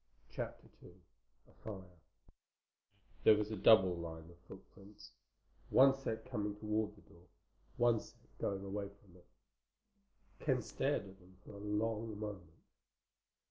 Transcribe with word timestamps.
CHAPTER 0.31 0.67
II 0.81 0.95
A 1.47 1.51
FIRE 1.63 1.99
There 3.23 3.37
was 3.37 3.51
a 3.51 3.55
double 3.55 3.95
line 3.95 4.23
of 4.23 4.27
the 4.29 4.35
footprints—one 4.47 5.93
set 5.93 6.25
coming 6.25 6.55
toward 6.55 6.95
the 6.95 7.01
door, 7.01 7.27
one 7.77 7.99
set 7.99 8.17
going 8.39 8.65
away 8.65 8.89
from 8.89 9.17
it. 9.17 9.27
Ken 10.39 10.63
stared 10.63 11.03
at 11.07 11.19
them 11.19 11.37
for 11.45 11.51
a 11.53 11.59
long 11.59 12.19
moment. 12.19 12.51